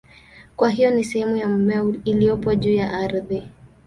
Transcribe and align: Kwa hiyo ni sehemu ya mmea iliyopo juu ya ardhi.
Kwa 0.55 0.69
hiyo 0.69 0.91
ni 0.91 1.03
sehemu 1.03 1.37
ya 1.37 1.47
mmea 1.47 1.85
iliyopo 2.05 2.55
juu 2.55 2.73
ya 2.73 2.91
ardhi. 2.93 3.43